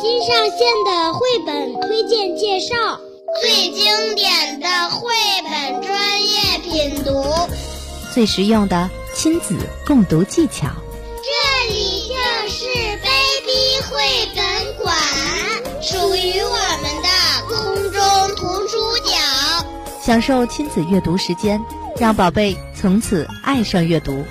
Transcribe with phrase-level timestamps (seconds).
[0.00, 3.00] 新上线的绘本推荐介绍，
[3.42, 5.10] 最经典的绘
[5.42, 7.24] 本专业品读，
[8.14, 10.68] 最实用的亲子共读技巧。
[11.20, 12.14] 这里就
[12.48, 12.66] 是
[13.02, 14.96] baby 绘本馆，
[15.82, 17.08] 属于我们的
[17.48, 19.66] 空中图书角。
[20.00, 21.60] 享受亲子阅读时间，
[21.96, 24.24] 让宝贝从此爱上阅读。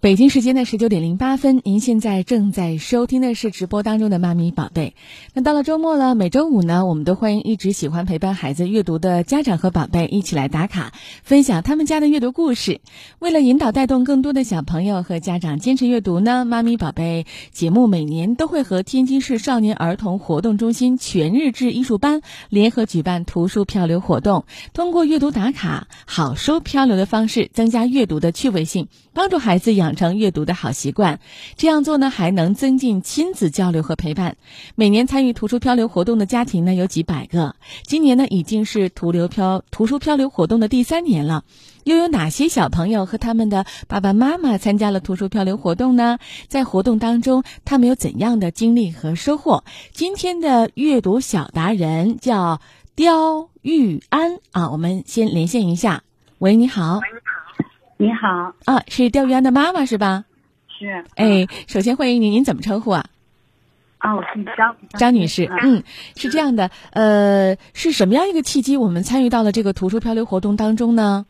[0.00, 4.94] 北京时间的十九点零八分，您现在正在收听的是直播当中的妈咪宝贝。
[5.34, 10.92] 那到了周末了，每周五呢，我们都欢迎一直喜欢陪伴孩子阅读的家长和宝贝一起来打卡，
[11.24, 12.80] 分享他们家的阅读故事。
[13.18, 29.87] 为了引导带动更多的小朋友和家长坚持阅读呢，妈咪宝贝节目每年都会和天津市少年儿童活动中心全日制艺术班联合举办图书漂流活动，通过阅读打卡、好书漂流的方式，增加阅读的趣味性，帮助孩子养。
[29.88, 31.18] 养成阅读的好习惯，
[31.56, 34.36] 这样做呢，还能增进亲子交流和陪伴。
[34.74, 41.42] 每年参与图书漂流活动的家庭呢有几百个，今年呢已经是图流漂图书漂流活动的第三年了。
[41.84, 46.18] 又有哪些小朋友和他们的爸爸妈妈参加了图书漂流活动呢？
[46.48, 49.64] 在活动当中，他们有怎样的经历和收获？
[49.92, 52.60] 今天的阅读小达人叫
[52.94, 56.02] 刁玉安啊，我们先连线一下。
[56.40, 57.00] 喂，你好。
[58.00, 60.24] 你好，啊，是钓鱼安的妈妈是吧？
[60.68, 61.04] 是。
[61.16, 63.04] 哎，首先欢迎您，您怎么称呼啊？
[63.98, 65.50] 啊，我姓张，张女士。
[65.62, 65.82] 嗯，
[66.14, 71.26] 是这样的，呃，是什么样一个契机，我们参与到了这个图书漂流活动当中呢？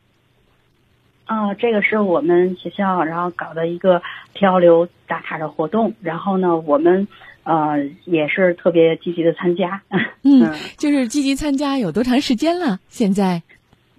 [1.25, 4.03] 啊，这个是我们学校然后搞的一个
[4.35, 7.09] 漂流打卡的活动，然后呢，我们
[7.45, 9.81] 呃也是特别积极的参加。
[10.23, 12.79] 嗯，就是积极参加有多长时间了？
[12.91, 13.43] 现在？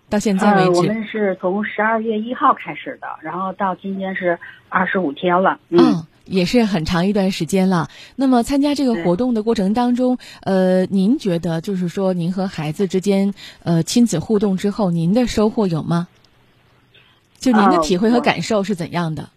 [0.09, 5.59] 到现在为止，我们是从十二月一号开始的，然后到今天是二十五天了。
[5.69, 7.89] 嗯，也是很长一段时间了。
[8.15, 13.33] 那么参加这个活动的过程当中，呃，您觉得就是说，您和孩子之间
[13.64, 16.08] 呃亲子互动之后，您的收获有吗？
[17.37, 19.30] 就您的体会和感受是怎样的？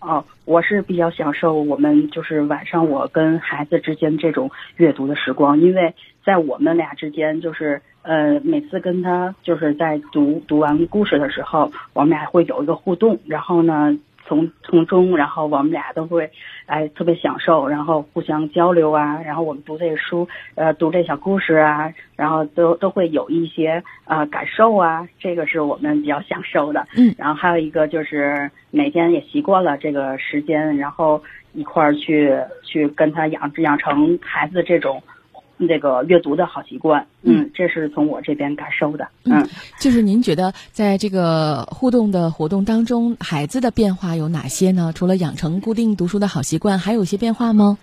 [0.00, 5.94] 哦，我是比较享受我们就是晚上我跟孩子之间这种阅读的时光，因为
[6.24, 7.80] 在我们俩之间就是。
[8.02, 13.94] 呃，每次跟他就是在读读完故事的时候，我们俩会有一个互动，然后呢，
[14.30, 16.30] 从从中，然后我们俩都会
[16.66, 26.86] 哎特别享受，然后互相交流啊，然后我们读这书，呃，读这小故事啊，然后都都会有一些呃感受啊，这个是我们比较享受的。
[26.96, 31.20] 嗯，然后还有一个就是每天也习惯了这个时间，然后
[31.52, 35.02] 一块儿去去跟他养养成孩子这种。
[35.68, 39.46] 这个阅读的好习惯，嗯，这是从我这边感受的，嗯，
[39.78, 44.92] 就是您觉得在这个互动的活动当中，孩子的变化有哪些呢？
[44.94, 47.78] 除了养成固定读书的好习惯，还有一些变化吗？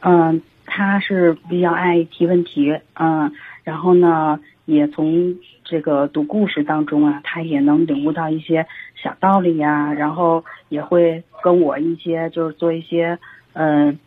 [0.00, 3.32] 嗯，他是比较爱提问题，嗯，
[3.64, 8.66] 然后呢，也从这个读故事当中啊，他也能领悟到一些
[9.02, 13.18] 小道理呀，然后也会跟我一些就是做一些，
[13.54, 13.98] 嗯。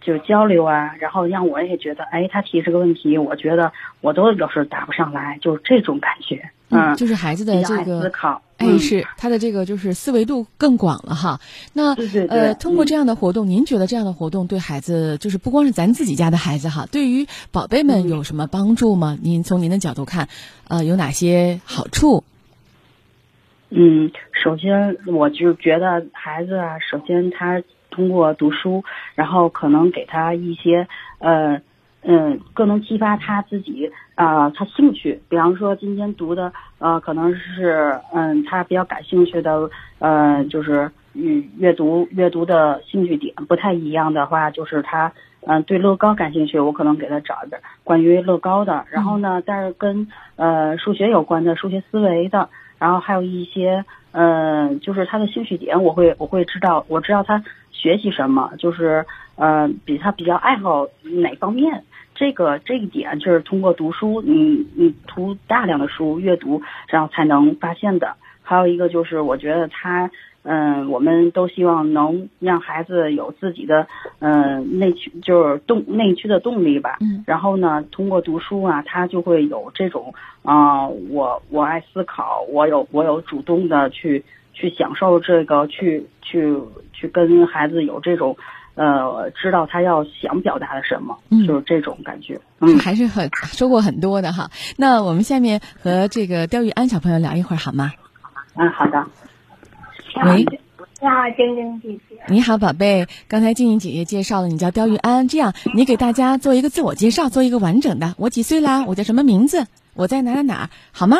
[0.00, 6.50] 就交流啊，然后让我也觉得，哎，他提这个问题，我觉得我都有时候答不上来，就是这种感觉。
[6.70, 11.40] 嗯，就是孩子的这个思考，哎，是他的这个就是思维度更广了哈。
[11.72, 11.94] 那
[12.28, 19.16] 呃，通过这样的活动，您觉得这样的活动对孩子，就是不光是咱自己家的孩子哈，对于宝贝们有什么帮助吗？
[19.22, 20.28] 您从您的角度看，
[20.68, 22.24] 呃，有哪些好处？
[23.70, 27.62] 嗯，首先我就觉得孩子啊，首先他。
[27.90, 28.84] 通过读书，
[29.14, 30.86] 然后可能给他一些
[31.18, 31.60] 呃
[32.02, 35.20] 嗯，更能激发他自己啊，他兴趣。
[35.28, 45.12] 比方说今天读的呃，可能是嗯，他比较感兴趣的呃，就是与阅读阅读的兴趣点不太一样的话，就是他
[45.44, 48.86] 嗯对乐高感兴趣，我可能给他找一点关于乐高的。
[48.90, 50.06] 然后呢，但是跟
[50.36, 52.48] 呃数学有关的数学思维的，
[52.78, 53.84] 然后还有一些
[54.18, 57.40] 嗯，就是他的兴趣点，我会我会知道，我知道他。
[57.70, 59.06] 学习什么，就是
[59.36, 60.84] 嗯，比他比较爱好
[61.22, 68.16] 哪方面，这个这一点就是通过读书，你你读大量的书阅读，然后才能发现的。
[68.42, 70.10] 还有一个就是，我觉得他，
[70.42, 73.86] 嗯，我们都希望能让孩子有自己的，
[74.20, 76.98] 嗯，内驱就是动内驱的动力吧。
[77.00, 77.24] 嗯。
[77.26, 84.24] 然后呢，通过读书啊，他就会有这种啊，我我爱思考，我有我有主动的去
[84.54, 86.56] 去享受这个去去。
[87.00, 88.36] 去跟孩子有这种，
[88.74, 94.50] 呃，知道他要想表达的什么，就是这种感觉，嗯，还是很收获很多的哈。
[94.76, 97.92] 那我们下面和这个刁玉安小朋友聊一会儿好吗？
[98.56, 99.06] 嗯，好的。
[100.16, 102.16] 喂，你好，晶晶姐姐。
[102.28, 103.06] 你好，宝贝。
[103.28, 105.28] 刚才静静姐姐介绍了，你叫刁玉安。
[105.28, 108.14] 这样，你给大家做一个自我介绍，做一个完整的。
[108.18, 108.84] 我几岁啦？
[108.86, 109.66] 我叫什么名字？
[109.94, 110.70] 我在哪哪哪？
[110.92, 111.18] 好吗？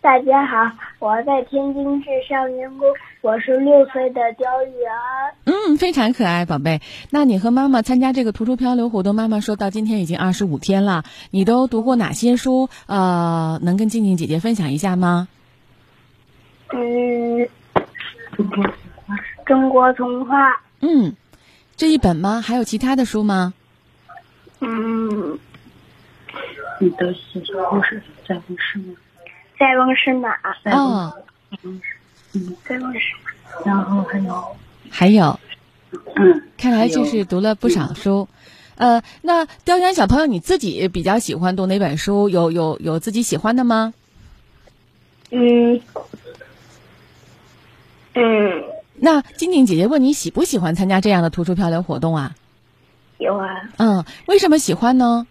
[0.00, 0.56] 大家好，
[1.00, 2.86] 我在天津市少年宫，
[3.22, 5.34] 我是六岁的刁玉安。
[5.44, 6.80] 嗯，非常可爱，宝贝。
[7.10, 12.68] 那你和妈妈参加这个图书漂流活动，妈妈说到今天已经二十五天了，你都读过哪些书？
[12.86, 15.28] 呃，能跟静静姐姐分享一下吗？
[16.72, 17.48] 嗯，
[19.46, 20.60] 中国童话。
[20.80, 21.14] 嗯，
[21.76, 22.40] 这一本吗？
[22.40, 23.54] 还有其他的书吗？
[24.60, 25.38] 嗯，
[26.80, 27.40] 你的小
[27.70, 28.94] 故事在问是吗？
[29.58, 30.30] 塞翁失马。
[30.72, 31.12] 哦，
[31.62, 31.80] 嗯，
[32.64, 33.30] 塞翁失马。
[33.64, 34.56] 然后还有，
[34.90, 35.40] 还有，
[36.16, 38.28] 嗯，看来就是读了不少书。
[38.74, 42.28] 呃，那刁元小朋友，你自己比较喜欢读哪本书？
[42.28, 43.94] 有有有自己喜欢的吗？
[45.30, 45.80] 嗯
[48.18, 48.64] 嗯，
[48.94, 52.34] 那静静姐姐问你喜不喜欢参加这样的图书漂流活动啊？
[53.18, 55.26] 喜欢，嗯，为什么喜欢呢？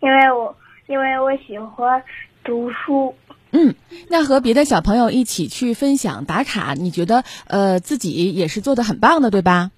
[0.00, 0.56] 因为我
[0.88, 2.02] 因为我喜欢
[2.42, 3.14] 读书。
[3.52, 3.74] 嗯，
[4.08, 9.70] 那和别的小朋友一起去分享打卡，你觉得呃自己也是做的很棒的，对吧？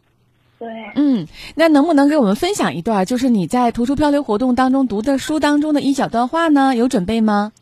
[0.58, 6.74] 对，嗯，那能不能给我们分享一段，就是你在图书漂流活动当中读的书当中的一小段话呢？
[6.74, 7.52] 有准备吗？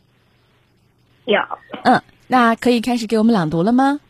[1.25, 1.41] 有。
[1.83, 4.01] 嗯，那可以开始给我们朗读了吗？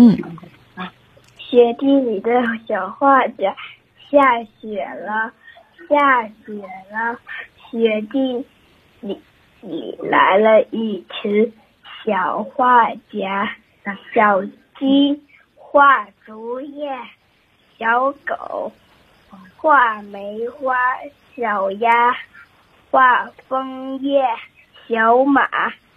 [0.00, 0.16] 嗯，
[1.38, 2.30] 雪地里的
[2.68, 3.56] 小画家，
[4.08, 5.32] 下雪了，
[5.88, 6.62] 下雪
[6.92, 7.18] 了，
[7.68, 8.46] 雪地
[9.00, 9.20] 里
[9.60, 11.52] 里来了一群
[12.04, 13.56] 小画家，
[14.14, 14.44] 小
[14.78, 15.20] 鸡
[15.56, 16.96] 画竹叶，
[17.76, 18.70] 小狗
[19.56, 20.76] 画梅花，
[21.34, 22.16] 小鸭
[22.92, 24.24] 画枫叶，
[24.86, 25.48] 小马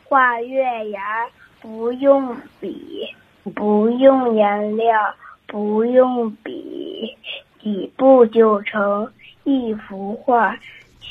[0.05, 1.27] 画月牙，
[1.61, 3.07] 不用笔。
[3.55, 5.15] 不用颜料，
[5.47, 7.15] 不用笔，
[7.61, 9.11] 几步就成
[9.43, 10.57] 一幅画。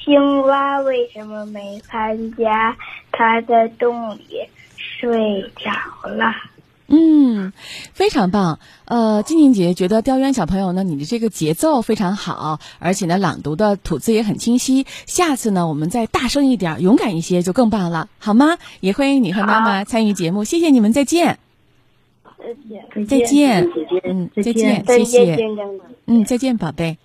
[0.03, 2.77] 青蛙为什么没参加？
[3.13, 4.25] 它在洞里
[4.77, 6.33] 睡着了。
[6.93, 7.53] 嗯，
[7.93, 8.59] 非常棒。
[8.87, 14.87] 呃，静静姐姐觉得刁渊小朋友呢，你的这个节奏非常好，而且呢，朗读的吐字也很清晰。
[15.07, 18.57] 下次呢，我们再大声一点，勇敢一些，就更棒了，好吗？
[18.81, 20.45] 也欢迎你和妈妈参与节目。
[20.45, 21.39] 谢谢你们，再见。
[22.41, 23.69] 再见，再见，
[24.05, 25.05] 嗯，再再见，再谢。
[25.05, 25.49] 谢见，，
[26.07, 26.97] 嗯，再见，宝贝。